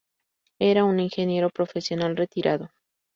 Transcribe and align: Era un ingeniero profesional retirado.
Era 0.57 0.83
un 0.83 0.99
ingeniero 0.99 1.51
profesional 1.51 2.17
retirado. 2.17 2.71